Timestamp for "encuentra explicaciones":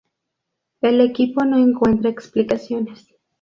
1.59-3.07